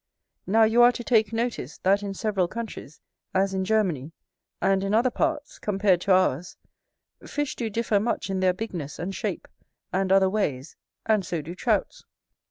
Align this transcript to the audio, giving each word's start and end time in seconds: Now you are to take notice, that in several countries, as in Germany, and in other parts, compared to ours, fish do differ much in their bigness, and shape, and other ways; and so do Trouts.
Now 0.47 0.63
you 0.63 0.81
are 0.81 0.91
to 0.93 1.03
take 1.03 1.31
notice, 1.31 1.77
that 1.83 2.01
in 2.01 2.15
several 2.15 2.47
countries, 2.47 2.99
as 3.35 3.53
in 3.53 3.63
Germany, 3.63 4.13
and 4.59 4.83
in 4.83 4.95
other 4.95 5.11
parts, 5.11 5.59
compared 5.59 6.01
to 6.01 6.11
ours, 6.11 6.57
fish 7.23 7.55
do 7.55 7.69
differ 7.69 7.99
much 7.99 8.27
in 8.27 8.39
their 8.39 8.51
bigness, 8.53 8.97
and 8.97 9.13
shape, 9.13 9.47
and 9.93 10.11
other 10.11 10.27
ways; 10.27 10.75
and 11.05 11.23
so 11.23 11.43
do 11.43 11.53
Trouts. 11.53 12.03